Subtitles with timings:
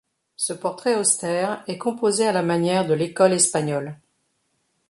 [0.35, 3.99] Ce portrait austère est composé à la manière de l'École espagnole.